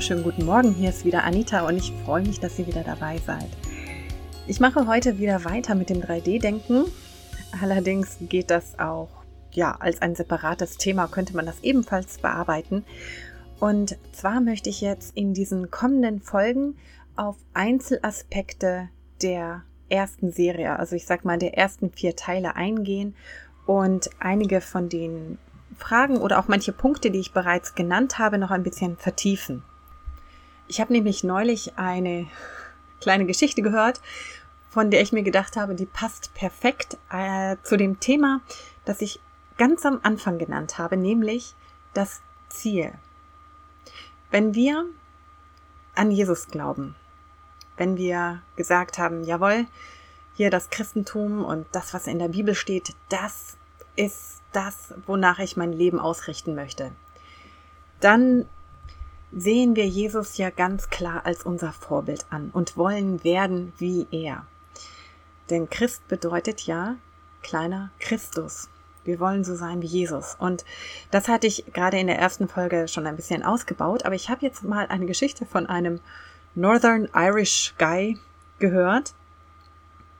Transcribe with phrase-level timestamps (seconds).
[0.00, 0.72] Wunderschönen guten Morgen.
[0.72, 3.50] Hier ist wieder Anita und ich freue mich, dass ihr wieder dabei seid.
[4.46, 6.86] Ich mache heute wieder weiter mit dem 3D-Denken.
[7.60, 9.10] Allerdings geht das auch
[9.52, 12.86] ja als ein separates Thema, könnte man das ebenfalls bearbeiten.
[13.58, 16.78] Und zwar möchte ich jetzt in diesen kommenden Folgen
[17.14, 18.88] auf Einzelaspekte
[19.20, 23.14] der ersten Serie, also ich sag mal der ersten vier Teile eingehen
[23.66, 25.36] und einige von den
[25.76, 29.62] Fragen oder auch manche Punkte, die ich bereits genannt habe, noch ein bisschen vertiefen.
[30.70, 32.28] Ich habe nämlich neulich eine
[33.00, 34.00] kleine Geschichte gehört,
[34.68, 38.40] von der ich mir gedacht habe, die passt perfekt äh, zu dem Thema,
[38.84, 39.18] das ich
[39.58, 41.56] ganz am Anfang genannt habe, nämlich
[41.92, 42.92] das Ziel.
[44.30, 44.84] Wenn wir
[45.96, 46.94] an Jesus glauben,
[47.76, 49.66] wenn wir gesagt haben, jawohl,
[50.36, 53.56] hier das Christentum und das, was in der Bibel steht, das
[53.96, 56.92] ist das, wonach ich mein Leben ausrichten möchte.
[57.98, 58.46] Dann
[59.32, 64.46] sehen wir Jesus ja ganz klar als unser Vorbild an und wollen werden wie er.
[65.50, 66.96] Denn Christ bedeutet ja
[67.42, 68.68] kleiner Christus.
[69.04, 70.36] Wir wollen so sein wie Jesus.
[70.38, 70.64] Und
[71.10, 74.44] das hatte ich gerade in der ersten Folge schon ein bisschen ausgebaut, aber ich habe
[74.44, 76.00] jetzt mal eine Geschichte von einem
[76.54, 78.18] Northern Irish Guy
[78.58, 79.14] gehört,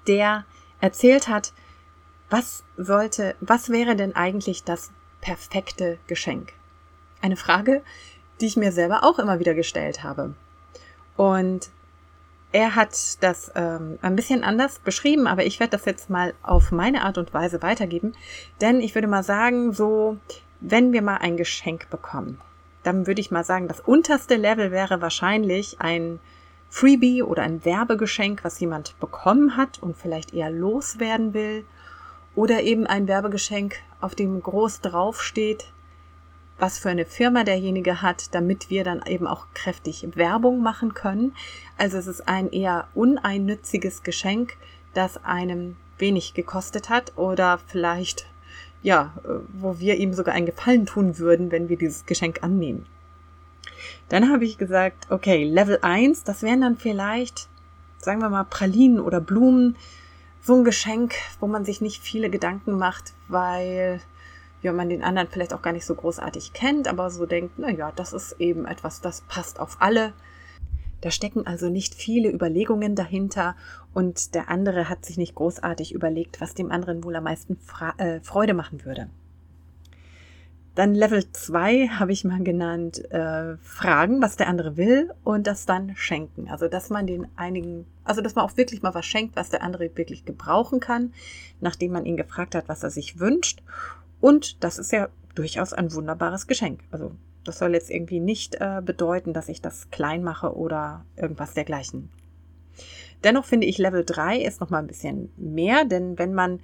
[0.06, 0.44] der
[0.80, 1.52] erzählt hat,
[2.30, 6.52] was sollte, was wäre denn eigentlich das perfekte Geschenk?
[7.20, 7.82] Eine Frage,
[8.40, 10.34] die ich mir selber auch immer wieder gestellt habe.
[11.16, 11.70] Und
[12.52, 16.72] er hat das ähm, ein bisschen anders beschrieben, aber ich werde das jetzt mal auf
[16.72, 18.14] meine Art und Weise weitergeben.
[18.60, 20.16] Denn ich würde mal sagen, so,
[20.60, 22.40] wenn wir mal ein Geschenk bekommen,
[22.82, 26.18] dann würde ich mal sagen, das unterste Level wäre wahrscheinlich ein
[26.70, 31.64] Freebie oder ein Werbegeschenk, was jemand bekommen hat und vielleicht eher loswerden will
[32.34, 35.72] oder eben ein Werbegeschenk, auf dem groß draufsteht,
[36.60, 41.34] was für eine Firma derjenige hat, damit wir dann eben auch kräftig Werbung machen können.
[41.78, 44.56] Also es ist ein eher uneinnütziges Geschenk,
[44.94, 48.26] das einem wenig gekostet hat oder vielleicht,
[48.82, 49.12] ja,
[49.54, 52.86] wo wir ihm sogar einen Gefallen tun würden, wenn wir dieses Geschenk annehmen.
[54.08, 57.48] Dann habe ich gesagt, okay, Level 1, das wären dann vielleicht,
[57.98, 59.76] sagen wir mal, Pralinen oder Blumen,
[60.42, 64.00] so ein Geschenk, wo man sich nicht viele Gedanken macht, weil
[64.62, 67.70] ja, man den anderen vielleicht auch gar nicht so großartig kennt, aber so denkt, na
[67.70, 70.12] ja, das ist eben etwas, das passt auf alle.
[71.00, 73.56] Da stecken also nicht viele Überlegungen dahinter
[73.94, 77.94] und der andere hat sich nicht großartig überlegt, was dem anderen wohl am meisten Fra
[77.96, 79.08] äh, Freude machen würde.
[80.74, 85.66] Dann Level 2 habe ich mal genannt, äh, fragen, was der andere will und das
[85.66, 86.48] dann schenken.
[86.48, 89.62] Also, dass man den einigen, also, dass man auch wirklich mal was schenkt, was der
[89.62, 91.12] andere wirklich gebrauchen kann,
[91.60, 93.62] nachdem man ihn gefragt hat, was er sich wünscht.
[94.20, 96.80] Und das ist ja durchaus ein wunderbares Geschenk.
[96.90, 97.12] Also,
[97.44, 102.10] das soll jetzt irgendwie nicht äh, bedeuten, dass ich das klein mache oder irgendwas dergleichen.
[103.24, 106.60] Dennoch finde ich Level 3 ist noch mal ein bisschen mehr, denn wenn man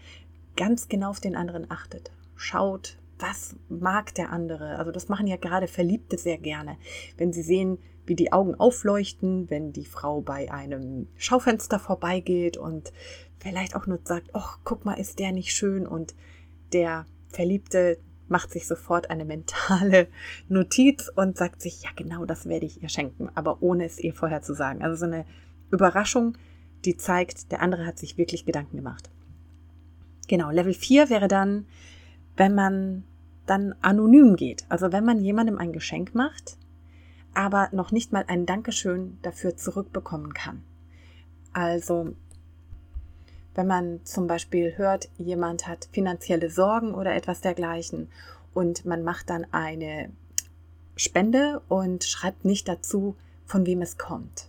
[0.57, 4.79] ganz genau auf den anderen achtet, schaut, was mag der andere?
[4.79, 6.77] Also das machen ja gerade Verliebte sehr gerne.
[7.17, 12.93] Wenn sie sehen, wie die Augen aufleuchten, wenn die Frau bei einem Schaufenster vorbeigeht und
[13.39, 15.87] vielleicht auch nur sagt, ach, guck mal, ist der nicht schön?
[15.87, 16.15] Und
[16.73, 17.07] der
[17.37, 17.99] Verliebte
[18.29, 20.09] macht sich sofort eine mentale
[20.49, 24.15] Notiz und sagt sich, ja genau, das werde ich ihr schenken, aber ohne es ihr
[24.15, 24.83] vorher zu sagen.
[24.83, 25.27] Also so eine
[25.71, 26.37] Überraschung,
[26.85, 29.11] die zeigt, der andere hat sich wirklich Gedanken gemacht.
[30.29, 31.67] Genau, Level 4 wäre dann,
[32.37, 33.05] wenn man
[33.45, 34.65] dann anonym geht.
[34.69, 36.57] Also wenn man jemandem ein Geschenk macht,
[37.35, 40.63] aber noch nicht mal ein Dankeschön dafür zurückbekommen kann.
[41.53, 42.15] Also
[43.57, 48.09] wenn man zum Beispiel hört, jemand hat finanzielle Sorgen oder etwas dergleichen
[48.55, 50.11] und man macht dann eine
[50.97, 54.49] Spende und schreibt nicht dazu, von wem es kommt.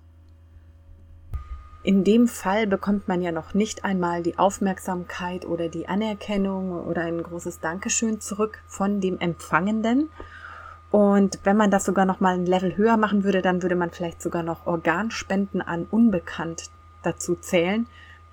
[1.83, 7.03] In dem Fall bekommt man ja noch nicht einmal die Aufmerksamkeit oder die Anerkennung oder
[7.03, 10.09] ein großes Dankeschön zurück von dem Empfangenden.
[10.91, 13.91] Und wenn man das sogar noch mal ein Level höher machen würde, dann würde man
[13.91, 16.71] vielleicht sogar noch Organspenden an Unbekannt
[17.03, 17.87] dazu zählen,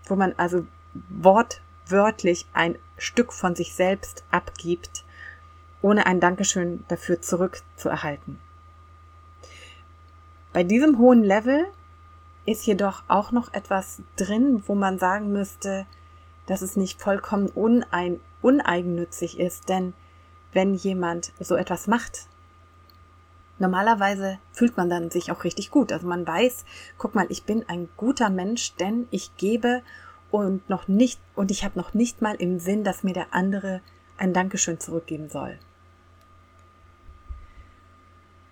[0.06, 0.66] wo man also
[1.08, 5.04] wortwörtlich ein Stück von sich selbst abgibt,
[5.82, 8.38] ohne ein Dankeschön dafür zurückzuerhalten.
[10.52, 11.66] Bei diesem hohen Level
[12.46, 15.86] ist jedoch auch noch etwas drin, wo man sagen müsste,
[16.46, 19.94] dass es nicht vollkommen unein, uneigennützig ist, denn
[20.52, 22.28] wenn jemand so etwas macht,
[23.58, 25.92] normalerweise fühlt man dann sich auch richtig gut.
[25.92, 26.64] Also man weiß,
[26.98, 29.82] guck mal, ich bin ein guter Mensch, denn ich gebe
[30.30, 33.80] und noch nicht und ich habe noch nicht mal im Sinn, dass mir der andere
[34.16, 35.58] ein Dankeschön zurückgeben soll.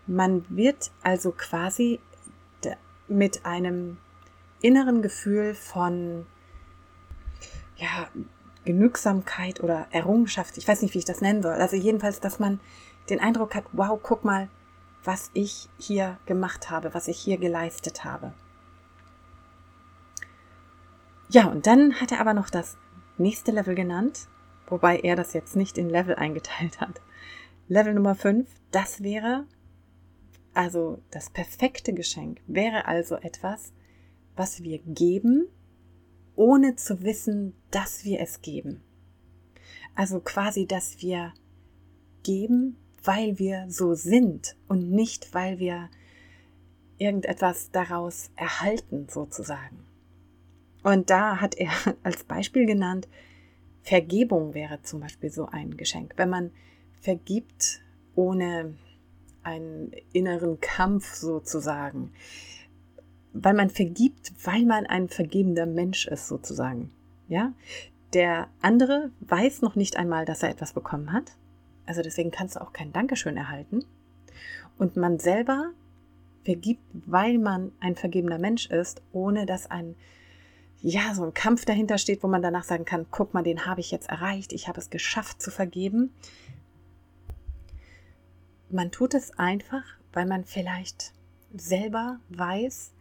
[0.06, 2.00] Man wird also quasi
[3.08, 3.99] mit einem
[4.60, 6.26] inneren Gefühl von
[7.76, 8.08] ja,
[8.64, 11.54] Genügsamkeit oder Errungenschaft, ich weiß nicht, wie ich das nennen soll.
[11.54, 12.60] Also jedenfalls, dass man
[13.10, 14.49] den Eindruck hat, wow, guck mal,
[15.04, 18.32] was ich hier gemacht habe, was ich hier geleistet habe.
[21.28, 22.76] Ja, und dann hat er aber noch das
[23.19, 24.28] nächste Level genannt,
[24.66, 27.00] wobei er das jetzt nicht in Level eingeteilt hat.
[27.69, 29.46] Level Nummer 5, das wäre
[30.54, 33.72] also das perfekte Geschenk wäre also etwas,
[34.37, 35.49] was wir geben,
[36.34, 38.82] ohne zu wissen, dass wir es geben.
[39.94, 41.32] Also quasi, dass wir
[42.22, 45.88] geben, weil wir so sind und nicht, weil wir
[46.99, 49.84] irgendetwas daraus erhalten, sozusagen.
[50.82, 51.72] Und da hat er
[52.02, 53.08] als Beispiel genannt,
[53.82, 56.14] Vergebung wäre zum Beispiel so ein Geschenk.
[56.16, 56.52] Wenn man
[57.00, 57.81] vergibt,
[58.14, 58.75] ohne
[59.43, 62.12] einen inneren Kampf sozusagen,
[63.32, 66.93] weil man vergibt, weil man ein vergebender Mensch ist sozusagen.
[67.28, 67.54] Ja,
[68.12, 71.32] der andere weiß noch nicht einmal, dass er etwas bekommen hat.
[71.87, 73.84] Also deswegen kannst du auch kein Dankeschön erhalten.
[74.79, 75.70] Und man selber
[76.44, 79.94] vergibt, weil man ein vergebener Mensch ist, ohne dass ein
[80.82, 83.81] ja, so ein Kampf dahinter steht, wo man danach sagen kann, guck mal, den habe
[83.81, 86.12] ich jetzt erreicht, ich habe es geschafft zu vergeben,
[88.69, 91.12] man tut es einfach, weil man vielleicht
[91.55, 92.93] selber weiß,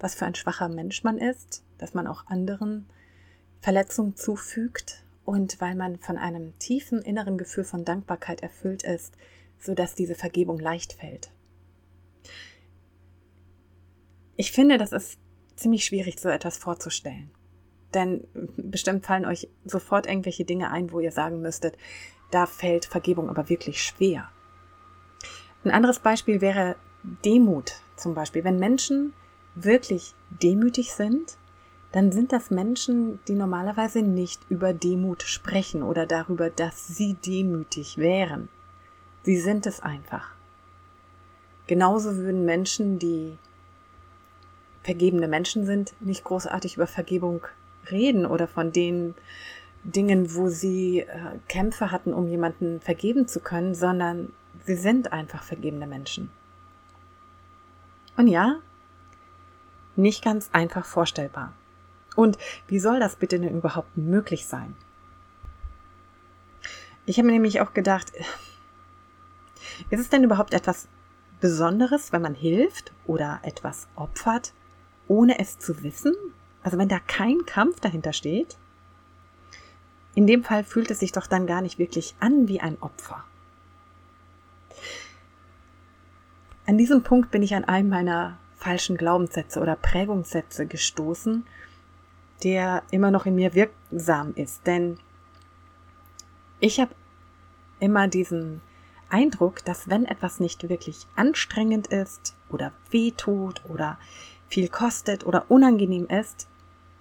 [0.00, 2.86] was für ein schwacher Mensch man ist, dass man auch anderen
[3.60, 9.14] Verletzungen zufügt und weil man von einem tiefen inneren Gefühl von Dankbarkeit erfüllt ist,
[9.58, 11.30] sodass diese Vergebung leicht fällt.
[14.36, 15.18] Ich finde, das ist
[15.54, 17.30] ziemlich schwierig, so etwas vorzustellen.
[17.92, 18.26] Denn
[18.56, 21.76] bestimmt fallen euch sofort irgendwelche Dinge ein, wo ihr sagen müsstet,
[22.30, 24.30] da fällt Vergebung aber wirklich schwer.
[25.62, 26.76] Ein anderes Beispiel wäre
[27.26, 28.44] Demut zum Beispiel.
[28.44, 29.12] Wenn Menschen
[29.54, 31.36] wirklich demütig sind,
[31.92, 37.96] dann sind das Menschen, die normalerweise nicht über Demut sprechen oder darüber, dass sie demütig
[37.96, 38.48] wären.
[39.22, 40.32] Sie sind es einfach.
[41.66, 43.38] Genauso würden Menschen, die
[44.82, 47.46] vergebene Menschen sind, nicht großartig über Vergebung
[47.90, 49.14] reden oder von den
[49.84, 51.06] Dingen, wo sie äh,
[51.48, 54.32] Kämpfe hatten, um jemanden vergeben zu können, sondern
[54.68, 56.30] Sie sind einfach vergebene Menschen.
[58.18, 58.56] Und ja,
[59.96, 61.54] nicht ganz einfach vorstellbar.
[62.18, 62.36] Und
[62.66, 64.74] wie soll das bitte denn überhaupt möglich sein?
[67.06, 68.10] Ich habe mir nämlich auch gedacht,
[69.90, 70.88] ist es denn überhaupt etwas
[71.40, 74.52] Besonderes, wenn man hilft oder etwas opfert,
[75.06, 76.12] ohne es zu wissen?
[76.64, 78.58] Also wenn da kein Kampf dahinter steht?
[80.16, 83.22] In dem Fall fühlt es sich doch dann gar nicht wirklich an wie ein Opfer.
[86.66, 91.46] An diesem Punkt bin ich an einem meiner falschen Glaubenssätze oder Prägungssätze gestoßen,
[92.44, 94.66] der immer noch in mir wirksam ist.
[94.66, 94.98] Denn
[96.60, 96.94] ich habe
[97.80, 98.60] immer diesen
[99.08, 103.98] Eindruck, dass wenn etwas nicht wirklich anstrengend ist oder wehtut oder
[104.48, 106.48] viel kostet oder unangenehm ist,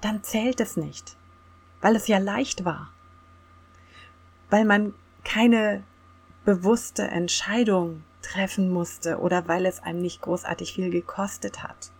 [0.01, 1.17] dann zählt es nicht,
[1.81, 2.91] weil es ja leicht war,
[4.49, 5.83] weil man keine
[6.45, 11.91] bewusste Entscheidung treffen musste oder weil es einem nicht großartig viel gekostet hat.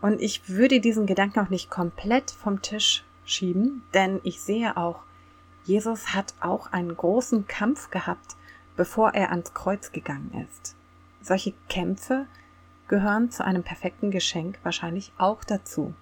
[0.00, 5.02] Und ich würde diesen Gedanken auch nicht komplett vom Tisch schieben, denn ich sehe auch,
[5.64, 8.36] Jesus hat auch einen großen Kampf gehabt,
[8.76, 10.76] bevor er ans Kreuz gegangen ist.
[11.20, 12.26] Solche Kämpfe
[12.86, 15.94] gehören zu einem perfekten Geschenk wahrscheinlich auch dazu.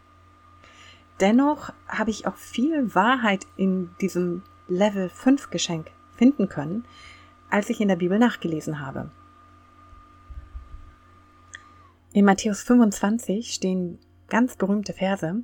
[1.20, 6.84] Dennoch habe ich auch viel Wahrheit in diesem Level 5 Geschenk finden können,
[7.50, 9.10] als ich in der Bibel nachgelesen habe.
[12.16, 15.42] In Matthäus 25 stehen ganz berühmte Verse.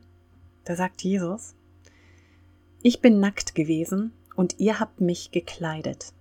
[0.65, 1.55] Da sagt Jesus,
[2.81, 6.15] Ich bin nackt gewesen und ihr habt mich gekleidet.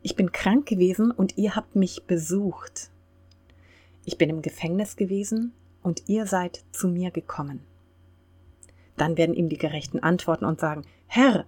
[0.00, 2.88] Ich bin krank gewesen und ihr habt mich besucht.
[4.06, 5.52] Ich bin im Gefängnis gewesen
[5.82, 7.60] und ihr seid zu mir gekommen.
[8.96, 11.44] Dann werden ihm die Gerechten antworten und sagen, Herr,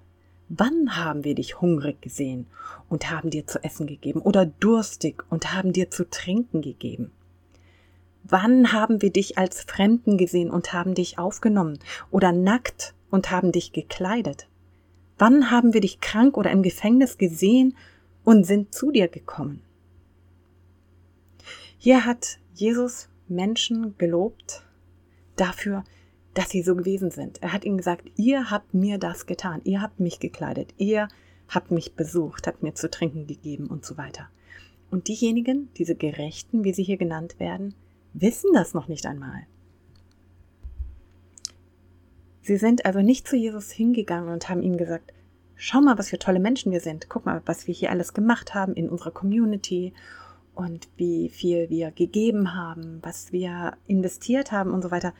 [0.50, 2.46] Wann haben wir dich hungrig gesehen
[2.88, 7.12] und haben dir zu essen gegeben oder durstig und haben dir zu trinken gegeben?
[8.24, 11.78] Wann haben wir dich als Fremden gesehen und haben dich aufgenommen
[12.10, 14.48] oder nackt und haben dich gekleidet?
[15.18, 17.76] Wann haben wir dich krank oder im Gefängnis gesehen
[18.24, 19.62] und sind zu dir gekommen?
[21.78, 24.62] Hier hat Jesus Menschen gelobt
[25.36, 25.84] dafür,
[26.34, 27.42] dass sie so gewesen sind.
[27.42, 31.08] Er hat ihnen gesagt, ihr habt mir das getan, ihr habt mich gekleidet, ihr
[31.48, 34.28] habt mich besucht, habt mir zu trinken gegeben und so weiter.
[34.90, 37.74] Und diejenigen, diese Gerechten, wie sie hier genannt werden,
[38.12, 39.46] wissen das noch nicht einmal.
[42.42, 45.12] Sie sind also nicht zu Jesus hingegangen und haben ihm gesagt,
[45.54, 47.08] schau mal, was für tolle Menschen wir sind.
[47.10, 49.92] Guck mal, was wir hier alles gemacht haben in unserer Community
[50.54, 55.12] und wie viel wir gegeben haben, was wir investiert haben und so weiter.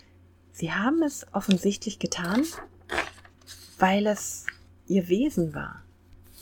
[0.53, 2.45] Sie haben es offensichtlich getan,
[3.79, 4.47] weil es
[4.87, 5.85] ihr Wesen war,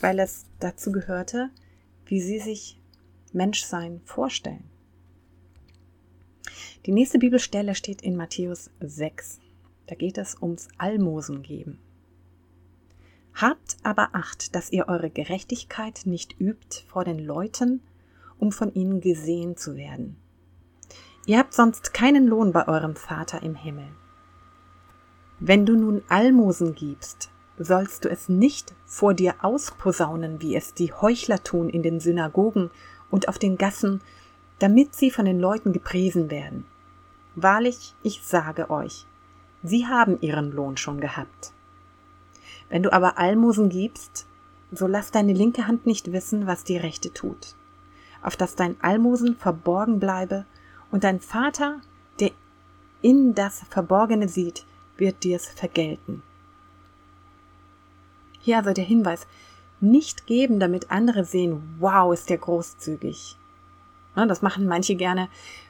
[0.01, 1.51] weil es dazu gehörte,
[2.07, 2.81] wie sie sich
[3.33, 4.65] Menschsein vorstellen.
[6.87, 9.41] Die nächste Bibelstelle steht in Matthäus 6.
[9.89, 11.81] Da geht es ums Almosen geben.
[13.35, 17.81] Habt aber Acht, dass ihr eure Gerechtigkeit nicht übt vor den Leuten,
[18.39, 20.15] um von ihnen gesehen zu werden.
[21.27, 23.89] Ihr habt sonst keinen Lohn bei eurem Vater im Himmel.
[25.41, 30.93] Wenn du nun Almosen gibst, sollst du es nicht vor dir ausposaunen, wie es die
[30.93, 32.71] Heuchler tun in den Synagogen
[33.11, 34.03] und auf den Gassen,
[34.61, 36.65] damit sie von den Leuten gepriesen werden.
[37.39, 39.07] Wahrlich, ich sage euch,
[39.63, 41.53] sie haben ihren Lohn schon gehabt.
[42.71, 44.27] Wenn du aber Almosen gibst,
[44.73, 47.55] so lass deine linke Hand nicht wissen, was die rechte tut,
[48.23, 50.47] auf dass dein Almosen verborgen bleibe,
[50.91, 51.81] und dein Vater,
[52.21, 52.31] der
[53.03, 54.65] in das Verborgene sieht,
[54.97, 56.23] wird dir's vergelten.
[58.41, 59.27] Hier also der Hinweis,
[59.81, 63.37] nicht geben, damit andere sehen, wow, ist der großzügig.
[64.15, 65.29] Das machen manche gerne,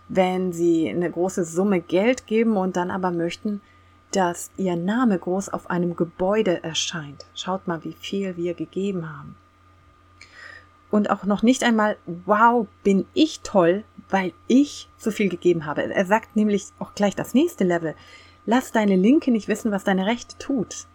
[0.09, 3.61] wenn sie eine große Summe Geld geben und dann aber möchten,
[4.13, 7.27] dass ihr Name groß auf einem Gebäude erscheint.
[7.35, 9.37] Schaut mal, wie viel wir gegeben haben.
[10.91, 15.83] Und auch noch nicht einmal, wow, bin ich toll, weil ich so viel gegeben habe.
[15.93, 17.95] Er sagt nämlich auch gleich das nächste Level.
[18.47, 20.87] Lass deine Linke nicht wissen, was deine Rechte tut.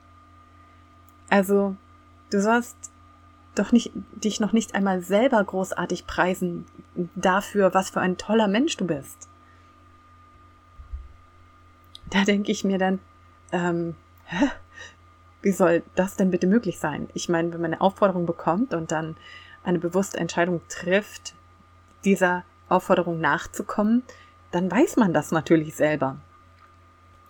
[1.29, 1.75] Also,
[2.31, 2.77] du sollst
[3.55, 6.65] doch nicht, dich noch nicht einmal selber großartig preisen
[7.15, 9.29] dafür, was für ein toller Mensch du bist.
[12.09, 12.99] Da denke ich mir dann,
[13.51, 14.49] ähm, hä?
[15.41, 17.09] wie soll das denn bitte möglich sein?
[17.13, 19.17] Ich meine, wenn man eine Aufforderung bekommt und dann
[19.63, 21.35] eine bewusste Entscheidung trifft,
[22.03, 24.03] dieser Aufforderung nachzukommen,
[24.51, 26.17] dann weiß man das natürlich selber.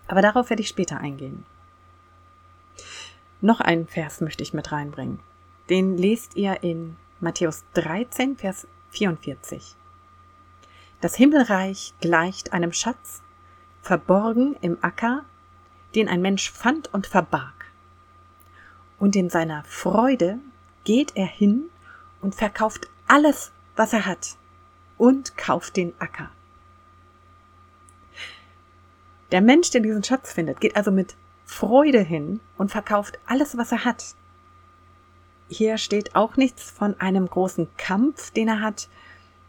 [0.07, 1.45] Aber darauf werde ich später eingehen.
[3.39, 5.19] Noch einen Vers möchte ich mit reinbringen.
[5.71, 9.77] Den lest ihr in Matthäus 13, Vers 44.
[10.99, 13.23] Das Himmelreich gleicht einem Schatz,
[13.81, 15.23] verborgen im Acker,
[15.95, 17.71] den ein Mensch fand und verbarg.
[18.99, 20.39] Und in seiner Freude
[20.83, 21.69] geht er hin
[22.19, 24.35] und verkauft alles, was er hat,
[24.97, 26.31] und kauft den Acker.
[29.31, 33.71] Der Mensch, der diesen Schatz findet, geht also mit Freude hin und verkauft alles, was
[33.71, 34.15] er hat
[35.51, 38.87] hier steht auch nichts von einem großen Kampf, den er hat,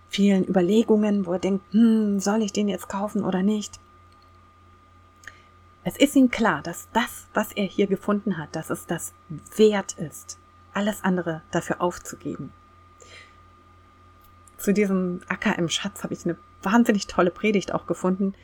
[0.09, 3.79] vielen Überlegungen, wo er denkt, hm, soll ich den jetzt kaufen oder nicht.
[5.85, 9.15] Es ist ihm klar, dass das, was er hier gefunden hat, dass es das
[9.57, 10.39] wert ist,
[10.75, 12.53] alles andere dafür aufzugeben.
[14.59, 18.35] Zu diesem Acker im Schatz habe ich eine wahnsinnig tolle Predigt auch gefunden.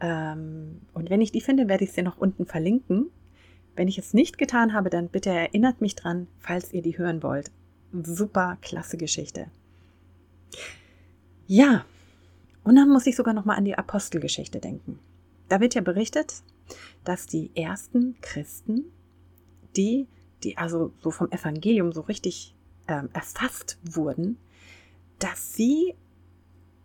[0.00, 3.10] Ähm, und wenn ich die finde, werde ich sie noch unten verlinken.
[3.76, 7.22] Wenn ich es nicht getan habe, dann bitte erinnert mich dran, falls ihr die hören
[7.22, 7.50] wollt.
[7.92, 9.46] Super klasse Geschichte.
[11.46, 11.84] Ja,
[12.64, 14.98] und dann muss ich sogar noch mal an die Apostelgeschichte denken.
[15.48, 16.42] Da wird ja berichtet,
[17.04, 18.84] dass die ersten Christen,
[19.76, 20.08] die,
[20.42, 22.56] die also so vom Evangelium so richtig
[22.88, 24.38] ähm, erfasst wurden,
[25.18, 25.94] dass sie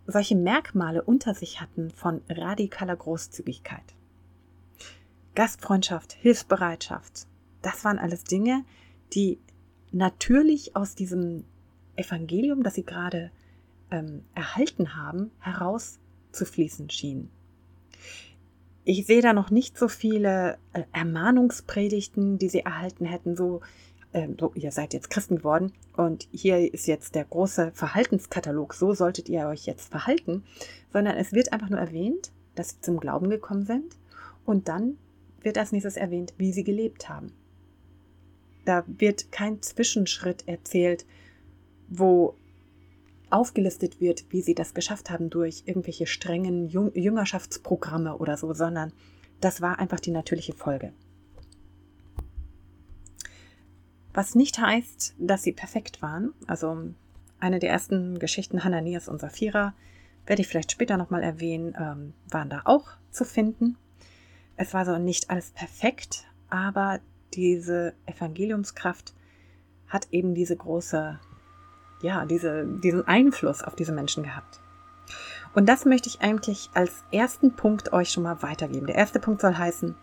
[0.06, 3.96] solche Merkmale unter sich hatten von radikaler Großzügigkeit.
[5.36, 7.28] Gastfreundschaft, Hilfsbereitschaft.
[7.62, 8.64] Das waren alles Dinge,
[9.14, 9.40] die
[9.92, 11.46] natürlich aus diesem
[11.96, 13.32] Evangelium, das sie gerade
[13.92, 17.30] ähm, erhalten haben, herauszufließen schienen.
[18.84, 23.62] Ich sehe da noch nicht so viele äh, Ermahnungspredigten, die sie erhalten hätten, so,
[24.12, 28.94] äh, so, ihr seid jetzt Christen geworden und hier ist jetzt der große Verhaltenskatalog, so
[28.94, 30.44] solltet ihr euch jetzt verhalten,
[30.92, 33.98] sondern es wird einfach nur erwähnt, dass sie zum Glauben gekommen sind
[34.46, 34.98] und dann
[35.42, 37.34] wird als nächstes erwähnt, wie sie gelebt haben.
[38.66, 41.06] Da wird kein Zwischenschritt erzählt,
[41.88, 42.36] wo
[43.30, 48.92] aufgelistet wird, wie sie das geschafft haben durch irgendwelche strengen Jüngerschaftsprogramme oder so, sondern
[49.40, 50.94] das war einfach die natürliche Folge.
[54.14, 56.34] Was nicht heißt, dass sie perfekt waren.
[56.46, 56.94] Also
[57.40, 59.74] eine der ersten Geschichten Hananias und Sapphira,
[60.26, 63.78] werde ich vielleicht später nochmal erwähnen, ähm, waren da auch zu finden.
[64.62, 67.00] Es war so nicht alles perfekt, aber
[67.34, 69.16] diese Evangeliumskraft
[69.88, 71.20] hat eben diese große
[72.04, 74.60] ja, diese, diesen Einfluss auf diese Menschen gehabt.
[75.56, 78.86] Und das möchte ich eigentlich als ersten Punkt euch schon mal weitergeben.
[78.86, 79.96] Der erste Punkt soll heißen,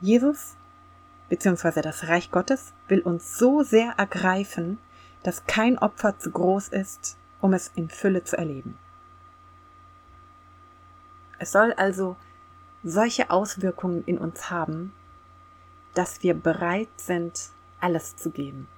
[0.00, 0.56] Jesus
[1.28, 1.80] bzw.
[1.80, 4.78] das Reich Gottes will uns so sehr ergreifen,
[5.22, 8.76] dass kein Opfer zu groß ist, um es in Fülle zu erleben.
[11.38, 12.16] Es soll also
[12.84, 14.92] solche Auswirkungen in uns haben,
[15.94, 17.50] dass wir bereit sind,
[17.80, 18.68] alles zu geben.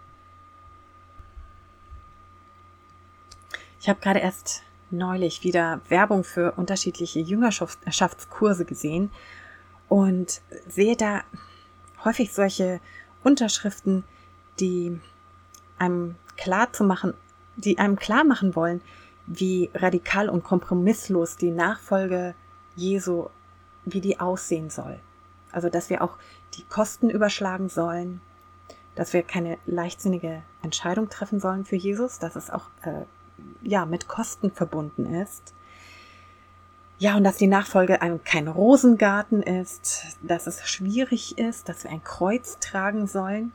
[3.81, 9.11] Ich habe gerade erst neulich wieder Werbung für unterschiedliche Jüngerschaftskurse gesehen
[9.89, 11.23] und sehe da
[12.05, 12.81] häufig solche
[13.23, 14.05] Unterschriften,
[14.61, 15.01] die
[15.79, 17.15] einem klar zu machen,
[17.57, 18.81] die einem klar machen wollen,
[19.27, 22.35] wie radikal und kompromisslos die Nachfolge
[22.77, 23.29] Jesu,
[23.87, 24.99] wie die aussehen soll.
[25.52, 26.19] Also, dass wir auch
[26.55, 28.21] die Kosten überschlagen sollen,
[28.95, 33.05] dass wir keine leichtsinnige Entscheidung treffen sollen für Jesus, dass es auch äh,
[33.62, 35.55] ja mit Kosten verbunden ist.
[36.99, 41.90] Ja, und dass die Nachfolge ein, kein Rosengarten ist, dass es schwierig ist, dass wir
[41.90, 43.52] ein Kreuz tragen sollen.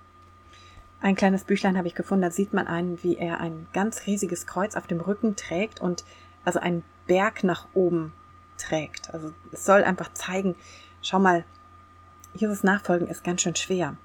[1.02, 4.46] Ein kleines Büchlein habe ich gefunden, da sieht man einen, wie er ein ganz riesiges
[4.46, 6.06] Kreuz auf dem Rücken trägt und
[6.46, 8.14] also einen Berg nach oben
[8.62, 9.14] trägt.
[9.14, 10.56] Also es soll einfach zeigen,
[11.02, 11.44] schau mal,
[12.34, 13.98] Jesus nachfolgen ist ganz schön schwer.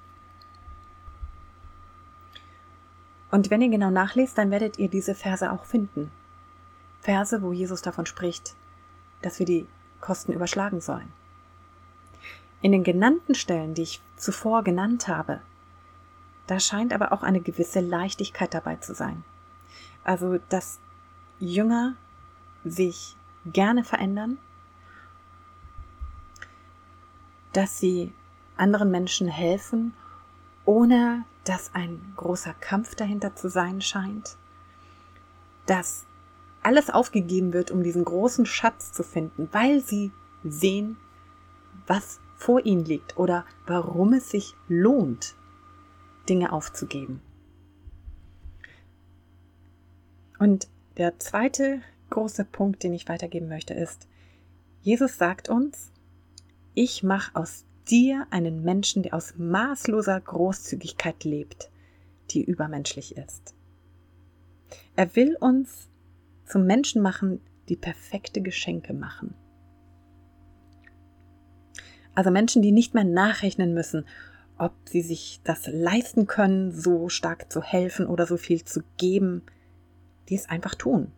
[3.31, 6.11] Und wenn ihr genau nachlest, dann werdet ihr diese Verse auch finden.
[7.01, 8.55] Verse, wo Jesus davon spricht,
[9.21, 9.67] dass wir die
[10.01, 11.11] Kosten überschlagen sollen.
[12.61, 15.41] In den genannten Stellen, die ich zuvor genannt habe,
[16.47, 19.23] da scheint aber auch eine gewisse Leichtigkeit dabei zu sein.
[20.03, 20.79] Also, dass
[21.39, 21.95] Jünger
[22.63, 23.15] sich
[23.45, 24.39] gerne verändern,
[27.57, 28.13] dass sie
[28.55, 29.95] anderen Menschen helfen,
[30.63, 34.37] ohne dass ein großer Kampf dahinter zu sein scheint,
[35.65, 36.05] dass
[36.61, 40.11] alles aufgegeben wird, um diesen großen Schatz zu finden, weil sie
[40.43, 40.97] sehen,
[41.87, 45.33] was vor ihnen liegt oder warum es sich lohnt,
[46.29, 47.23] Dinge aufzugeben.
[50.37, 50.67] Und
[50.97, 54.07] der zweite große Punkt, den ich weitergeben möchte, ist,
[54.83, 55.91] Jesus sagt uns,
[56.77, 61.71] ich mache aus dir einen Menschen, der aus maßloser Großzügigkeit lebt,
[62.29, 63.55] die übermenschlich ist.
[64.95, 65.89] Er will uns
[66.45, 69.33] zum Menschen machen, die perfekte Geschenke machen.
[72.13, 74.05] Also Menschen, die nicht mehr nachrechnen müssen,
[74.59, 79.41] ob sie sich das leisten können, so stark zu helfen oder so viel zu geben,
[80.29, 81.11] die es einfach tun.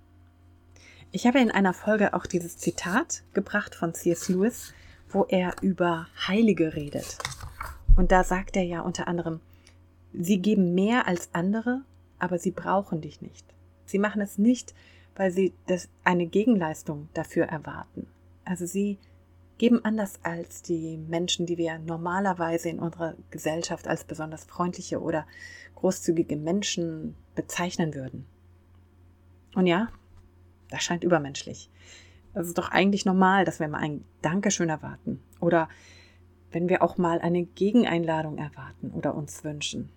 [1.11, 4.29] Ich habe in einer Folge auch dieses Zitat gebracht von C.S.
[4.29, 4.73] Lewis,
[5.09, 7.17] wo er über Heilige redet.
[7.95, 9.39] Und da sagt er ja unter anderem,
[10.13, 11.81] sie geben mehr als andere,
[12.17, 13.45] aber sie brauchen dich nicht.
[13.85, 14.73] Sie machen es nicht,
[15.15, 18.07] weil sie das, eine Gegenleistung dafür erwarten.
[18.45, 18.97] Also sie
[19.57, 25.27] geben anders als die Menschen, die wir normalerweise in unserer Gesellschaft als besonders freundliche oder
[25.75, 28.25] großzügige Menschen bezeichnen würden.
[29.55, 29.89] Und ja,
[30.69, 31.69] das scheint übermenschlich.
[32.33, 35.67] Es ist doch eigentlich normal, dass wir mal ein Dankeschön erwarten oder
[36.51, 39.89] wenn wir auch mal eine Gegeneinladung erwarten oder uns wünschen.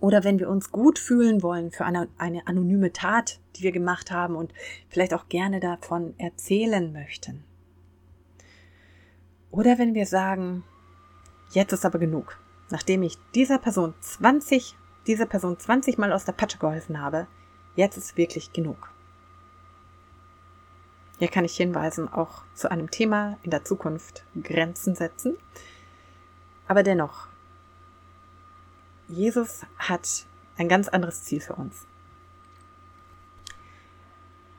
[0.00, 4.10] Oder wenn wir uns gut fühlen wollen für eine, eine anonyme Tat, die wir gemacht
[4.10, 4.52] haben und
[4.88, 7.44] vielleicht auch gerne davon erzählen möchten.
[9.52, 10.64] Oder wenn wir sagen,
[11.52, 12.40] jetzt ist aber genug.
[12.70, 14.74] Nachdem ich dieser Person 20,
[15.06, 17.28] dieser Person 20 Mal aus der Patsche geholfen habe,
[17.76, 18.92] jetzt ist wirklich genug.
[21.22, 25.36] Hier kann ich hinweisen auch zu einem Thema in der Zukunft Grenzen setzen.
[26.66, 27.28] Aber dennoch,
[29.06, 31.86] Jesus hat ein ganz anderes Ziel für uns.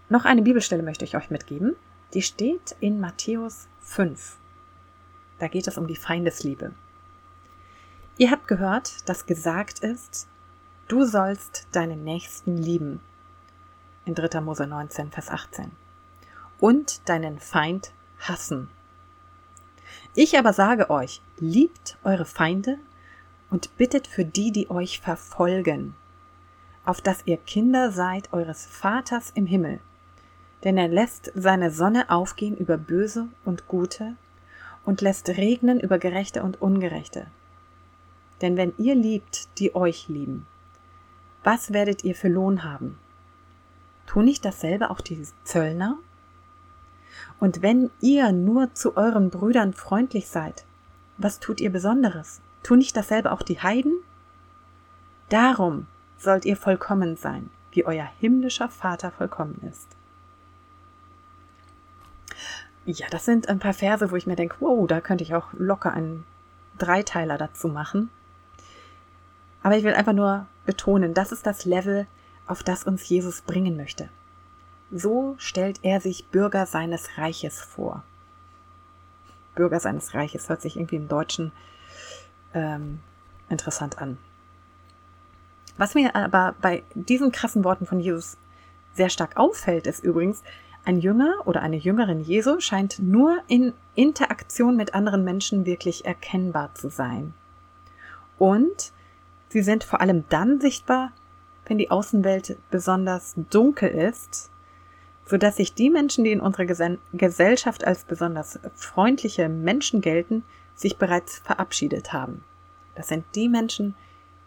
[0.07, 1.75] Noch eine Bibelstelle möchte ich euch mitgeben.
[2.13, 4.37] Die steht in Matthäus 5.
[5.39, 6.71] Da geht es um die Feindesliebe.
[8.17, 10.29] Ihr habt gehört, dass gesagt ist,
[10.87, 13.01] du sollst deinen Nächsten lieben.
[14.05, 14.39] In 3.
[14.39, 15.82] Mose 19, Vers 18
[16.63, 18.69] und deinen Feind hassen.
[20.15, 22.77] Ich aber sage euch, liebt eure Feinde
[23.49, 25.93] und bittet für die, die euch verfolgen,
[26.85, 29.81] auf dass ihr Kinder seid eures Vaters im Himmel.
[30.63, 34.15] Denn er lässt seine Sonne aufgehen über Böse und Gute
[34.85, 37.27] und lässt regnen über Gerechte und Ungerechte.
[38.41, 40.47] Denn wenn ihr liebt, die euch lieben,
[41.43, 42.97] was werdet ihr für Lohn haben?
[44.05, 45.97] Tun nicht dasselbe auch die Zöllner?
[47.39, 50.65] Und wenn ihr nur zu euren Brüdern freundlich seid,
[51.17, 52.41] was tut ihr Besonderes?
[52.63, 53.93] Tun nicht dasselbe auch die Heiden?
[55.29, 59.87] Darum sollt ihr vollkommen sein, wie euer himmlischer Vater vollkommen ist.
[62.85, 65.53] Ja, das sind ein paar Verse, wo ich mir denke, wow, da könnte ich auch
[65.53, 66.25] locker einen
[66.77, 68.09] Dreiteiler dazu machen.
[69.61, 72.07] Aber ich will einfach nur betonen, das ist das Level,
[72.45, 74.09] auf das uns Jesus bringen möchte.
[74.95, 78.03] So stellt er sich Bürger seines Reiches vor.
[79.55, 81.51] Bürger seines Reiches hört sich irgendwie im Deutschen
[82.53, 82.99] ähm,
[83.49, 84.19] interessant an.
[85.77, 88.37] Was mir aber bei diesen krassen Worten von Jesus
[88.93, 90.43] sehr stark auffällt, ist übrigens,
[90.85, 96.75] ein Jünger oder eine Jüngerin Jesu scheint nur in Interaktion mit anderen Menschen wirklich erkennbar
[96.75, 97.33] zu sein.
[98.37, 98.91] Und
[99.49, 101.13] sie sind vor allem dann sichtbar,
[101.65, 104.51] wenn die Außenwelt besonders dunkel ist,
[105.25, 106.65] so dass sich die Menschen, die in unserer
[107.13, 110.43] Gesellschaft als besonders freundliche Menschen gelten,
[110.75, 112.43] sich bereits verabschiedet haben.
[112.95, 113.95] Das sind die Menschen,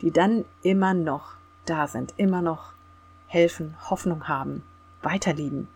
[0.01, 1.33] die dann immer noch
[1.65, 2.73] da sind, immer noch
[3.27, 4.63] helfen, Hoffnung haben,
[5.03, 5.69] weiterlieben.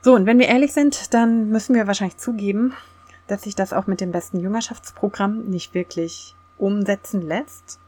[0.00, 2.72] So, und wenn wir ehrlich sind, dann müssen wir wahrscheinlich zugeben,
[3.26, 7.80] dass sich das auch mit dem besten Jüngerschaftsprogramm nicht wirklich umsetzen lässt.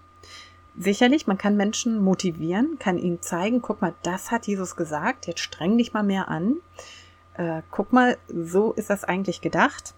[0.77, 5.41] Sicherlich, man kann Menschen motivieren, kann ihnen zeigen, guck mal, das hat Jesus gesagt, jetzt
[5.41, 6.57] streng dich mal mehr an.
[7.35, 9.95] Äh, guck mal, so ist das eigentlich gedacht.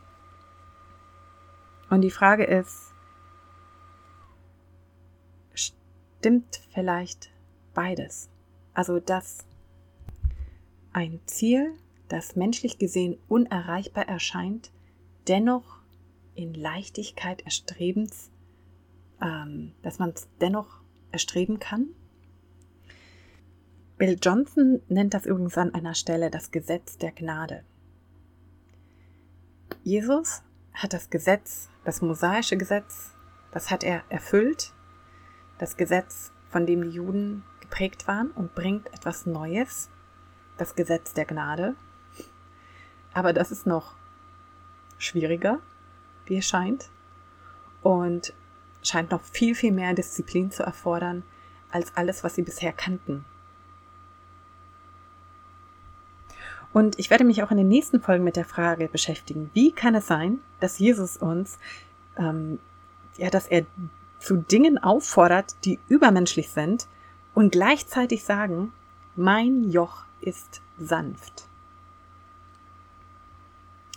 [1.91, 2.93] Und die Frage ist,
[5.53, 7.31] stimmt vielleicht
[7.75, 8.31] beides?
[8.75, 9.45] Also, dass
[10.93, 11.75] ein Ziel
[12.09, 14.71] das menschlich gesehen unerreichbar erscheint,
[15.29, 15.81] dennoch
[16.35, 18.31] in Leichtigkeit erstrebens,
[19.23, 20.81] ähm, dass man es dennoch
[21.13, 21.89] erstreben kann.
[23.97, 27.63] Bill Johnson nennt das übrigens an einer Stelle das Gesetz der Gnade.
[29.85, 33.15] Jesus hat das Gesetz, das mosaische Gesetz,
[33.53, 34.73] das hat er erfüllt,
[35.59, 39.91] das Gesetz, von dem die Juden geprägt waren und bringt etwas Neues,
[40.59, 41.77] das Gesetz der Gnade.
[43.13, 43.95] Aber das ist noch
[44.99, 45.61] schwieriger,
[46.27, 46.91] wie es scheint.
[47.83, 48.35] Und
[48.83, 51.23] scheint noch viel, viel mehr Disziplin zu erfordern
[51.71, 53.25] als alles, was sie bisher kannten.
[56.73, 59.95] Und ich werde mich auch in den nächsten Folgen mit der Frage beschäftigen, wie kann
[59.95, 61.59] es sein, dass Jesus uns,
[62.17, 62.59] ähm,
[63.19, 63.67] ja, dass er
[64.19, 66.87] zu Dingen auffordert, die übermenschlich sind
[67.35, 68.73] und gleichzeitig sagen,
[69.17, 71.47] mein Joch ist sanft.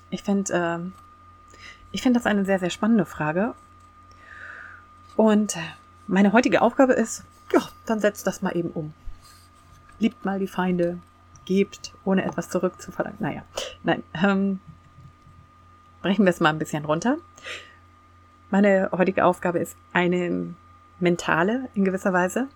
[0.09, 0.79] Ich finde, äh,
[1.91, 3.53] ich finde das eine sehr, sehr spannende Frage.
[5.15, 5.57] Und
[6.07, 7.23] meine heutige Aufgabe ist,
[7.53, 8.93] ja, dann setzt das mal eben um.
[9.99, 10.99] Liebt mal die Feinde,
[11.45, 13.19] gebt, ohne etwas zurückzuverlangen.
[13.19, 13.43] Naja,
[13.83, 14.03] nein.
[14.21, 14.59] Ähm,
[16.01, 17.17] brechen wir es mal ein bisschen runter.
[18.49, 20.53] Meine heutige Aufgabe ist eine
[20.99, 22.47] mentale in gewisser Weise.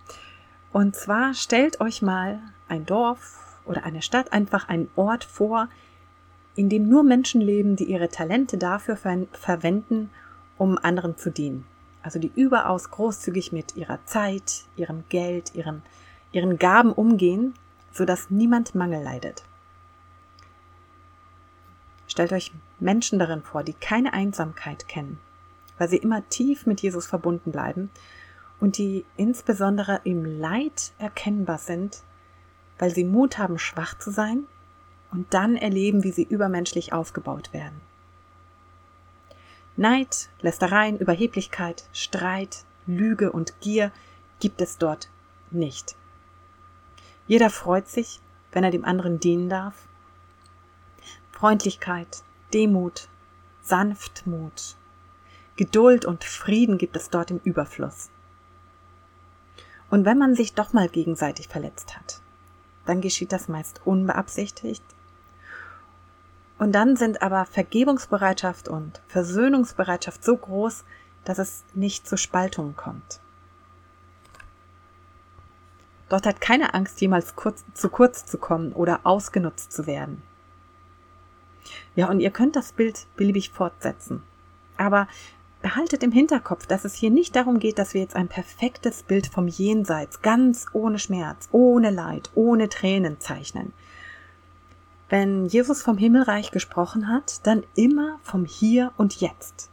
[0.72, 5.68] Und zwar stellt euch mal ein Dorf oder eine Stadt, einfach einen Ort vor,
[6.54, 10.10] in dem nur Menschen leben, die ihre Talente dafür ver verwenden,
[10.58, 11.64] um anderen zu dienen.
[12.02, 15.82] Also die überaus großzügig mit ihrer Zeit, ihrem Geld, ihren,
[16.32, 17.54] ihren Gaben umgehen,
[17.92, 19.44] sodass niemand Mangel leidet.
[22.06, 25.18] Stellt euch Menschen darin vor, die keine Einsamkeit kennen,
[25.78, 27.90] weil sie immer tief mit Jesus verbunden bleiben
[28.58, 32.02] und die insbesondere im Leid erkennbar sind,
[32.78, 34.44] weil sie Mut haben, schwach zu sein
[35.12, 37.80] und dann erleben, wie sie übermenschlich aufgebaut werden.
[39.76, 43.92] Neid, Lästereien, Überheblichkeit, Streit, Lüge und Gier
[44.40, 45.08] gibt es dort
[45.50, 45.96] nicht.
[47.26, 48.20] Jeder freut sich,
[48.52, 49.86] wenn er dem anderen dienen darf.
[51.30, 53.08] Freundlichkeit, Demut,
[53.62, 54.76] Sanftmut,
[55.56, 58.10] Geduld und Frieden gibt es dort im Überfluss.
[59.90, 62.20] Und wenn man sich doch mal gegenseitig verletzt hat,
[62.86, 64.84] dann geschieht das meist unbeabsichtigt
[66.60, 70.84] und dann sind aber Vergebungsbereitschaft und Versöhnungsbereitschaft so groß,
[71.24, 73.20] dass es nicht zu Spaltungen kommt.
[76.10, 80.22] Dort hat keine Angst, jemals kurz, zu kurz zu kommen oder ausgenutzt zu werden.
[81.96, 84.22] Ja, und ihr könnt das Bild beliebig fortsetzen.
[84.76, 85.08] Aber
[85.62, 89.28] behaltet im Hinterkopf, dass es hier nicht darum geht, dass wir jetzt ein perfektes Bild
[89.28, 93.72] vom Jenseits, ganz ohne Schmerz, ohne Leid, ohne Tränen zeichnen,
[95.10, 99.70] wenn Jesus vom Himmelreich gesprochen hat, dann immer vom Hier und Jetzt.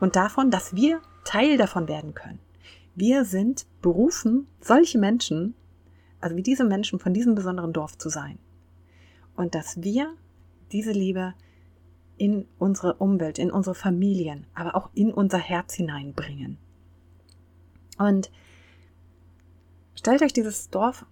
[0.00, 2.38] Und davon, dass wir Teil davon werden können.
[2.94, 5.54] Wir sind berufen, solche Menschen,
[6.20, 8.38] also wie diese Menschen von diesem besonderen Dorf zu sein.
[9.36, 10.14] Und dass wir
[10.72, 11.34] diese Liebe
[12.16, 16.56] in unsere Umwelt, in unsere Familien, aber auch in unser Herz hineinbringen.
[17.98, 18.30] Und
[19.94, 21.04] stellt euch dieses Dorf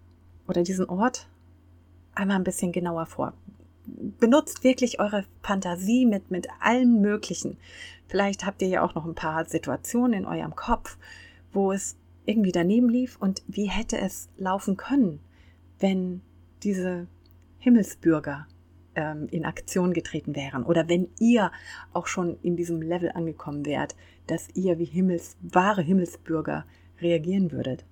[0.49, 1.29] oder diesen Ort
[2.15, 3.35] einmal ein bisschen genauer vor.
[3.87, 7.59] Benutzt wirklich eure Fantasie mit, mit allem Möglichen.
[8.09, 10.97] Vielleicht habt ihr ja auch noch ein paar Situationen in eurem Kopf,
[11.53, 11.97] wo es
[12.27, 15.21] irgendwie daneben lief und wie hätte es laufen können,
[15.79, 16.23] wenn
[16.63, 17.07] diese
[17.59, 18.47] Himmelsbürger
[18.95, 21.51] ähm, in Aktion getreten wären oder wenn ihr
[21.93, 23.97] auch schon in diesem Level angekommen wärt,
[24.27, 26.65] dass ihr wie Himmels, wahre Himmelsbürger
[27.01, 27.85] reagieren würdet.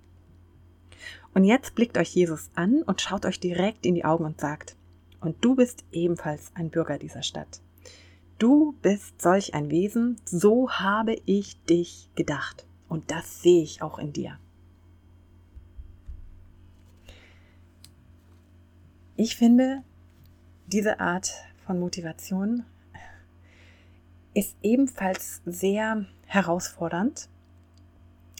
[1.34, 4.76] Und jetzt blickt euch Jesus an und schaut euch direkt in die Augen und sagt,
[5.20, 7.60] und du bist ebenfalls ein Bürger dieser Stadt.
[8.38, 12.66] Du bist solch ein Wesen, so habe ich dich gedacht.
[12.88, 14.38] Und das sehe ich auch in dir.
[19.16, 19.84] Ich finde,
[20.66, 21.32] diese Art
[21.64, 22.64] von Motivation
[24.34, 27.28] ist ebenfalls sehr herausfordernd,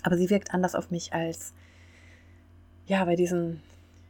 [0.03, 1.55] aber sie wirkt anders auf mich als
[2.87, 3.63] ja bei diesen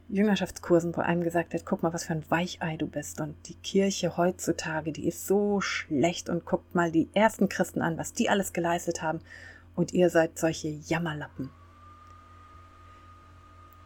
[0.09, 3.55] Jüngerschaftskursen, wo einem gesagt wird, guck mal, was für ein Weichei du bist und die
[3.55, 8.29] Kirche heutzutage, die ist so schlecht und guckt mal die ersten Christen an, was die
[8.29, 9.21] alles geleistet haben
[9.75, 11.49] und ihr seid solche Jammerlappen.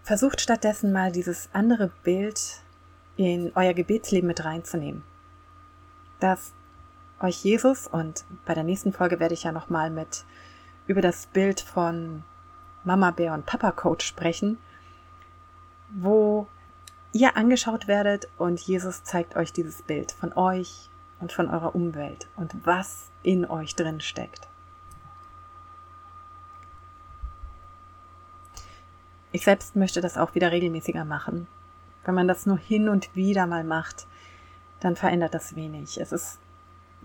[0.03, 2.39] Versucht stattdessen mal dieses andere Bild
[3.17, 5.03] in euer Gebetsleben mit reinzunehmen.
[6.19, 6.53] Dass
[7.19, 10.23] euch Jesus und bei der nächsten Folge werde ich ja nochmal mit
[10.87, 12.23] über das Bild von
[12.83, 14.57] Mama Bär und Papa Coach sprechen,
[15.89, 16.47] wo
[17.13, 22.27] ihr angeschaut werdet und Jesus zeigt euch dieses Bild von euch und von eurer Umwelt
[22.35, 24.47] und was in euch drin steckt.
[29.31, 31.47] Ich selbst möchte das auch wieder regelmäßiger machen.
[32.05, 34.07] Wenn man das nur hin und wieder mal macht,
[34.79, 35.99] dann verändert das wenig.
[35.99, 36.39] Es ist,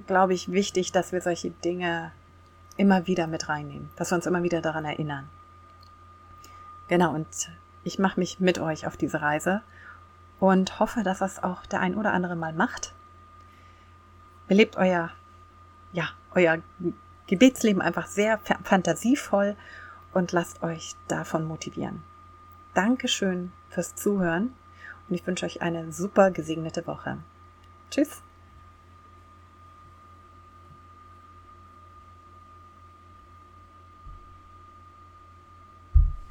[0.07, 2.12] glaube ich, wichtig, dass wir solche Dinge
[2.77, 5.29] immer wieder mit reinnehmen, dass wir uns immer wieder daran erinnern.
[6.88, 7.27] Genau, und
[7.85, 9.62] ich mache mich mit euch auf diese Reise
[10.40, 12.95] und hoffe, dass das auch der ein oder andere mal macht.
[14.49, 15.11] Belebt euer,
[15.92, 16.59] ja, euer
[17.27, 19.57] Gebetsleben einfach sehr fantasievoll
[20.12, 22.03] und lasst euch davon motivieren.
[22.75, 24.55] Dankeschön fürs Zuhören
[25.09, 27.18] und ich wünsche euch eine super gesegnete Woche.
[27.90, 28.23] Tschüss!